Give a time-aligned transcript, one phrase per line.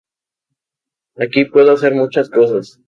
[1.15, 2.79] Aquí puedo hacer muchas cosas.